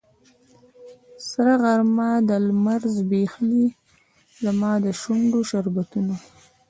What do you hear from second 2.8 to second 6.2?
ځبیښلې زما د شونډو شربتونه